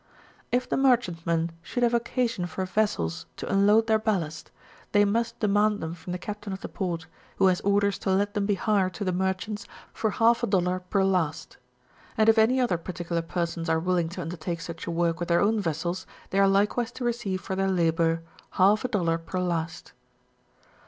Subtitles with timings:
[0.51, 4.49] If the merchantmen should have occasion for vessels to unload their ballast,
[4.93, 7.05] they must demand them from the captain of the port,
[7.37, 10.79] who has orders to let them be hired to the merchants for half a dollar
[10.79, 11.57] per last;
[12.17, 15.39] and if any other particular persons are willing to undertake such a work with their
[15.39, 18.23] own vessels, they are likewise to receive for their labour
[18.53, 19.93] half a dollar per last.